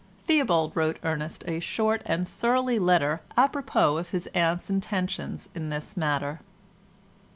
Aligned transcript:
Theobald 0.23 0.71
wrote 0.75 0.97
Ernest 1.03 1.43
a 1.45 1.59
short 1.59 2.01
and 2.07 2.27
surly 2.27 2.79
letter 2.79 3.21
à 3.37 3.51
propos 3.51 3.99
of 3.99 4.09
his 4.09 4.25
aunt's 4.33 4.67
intentions 4.67 5.47
in 5.53 5.69
this 5.69 5.95
matter. 5.95 6.39